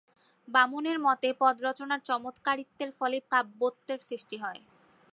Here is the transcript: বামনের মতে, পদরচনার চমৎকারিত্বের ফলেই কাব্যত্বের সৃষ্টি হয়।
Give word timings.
বামনের 0.47 0.97
মতে, 0.99 1.29
পদরচনার 1.41 2.01
চমৎকারিত্বের 2.01 2.89
ফলেই 2.97 3.23
কাব্যত্বের 3.31 3.99
সৃষ্টি 4.01 4.37
হয়। 4.37 4.61